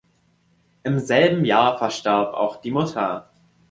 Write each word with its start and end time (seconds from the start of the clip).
Im 0.81 0.97
selben 0.97 1.45
Jahr 1.45 1.77
verstarb 1.77 2.33
auch 2.33 2.59
die 2.59 2.71
Mutter. 2.71 3.29